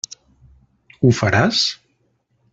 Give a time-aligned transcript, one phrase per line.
[1.03, 1.61] Ho faràs?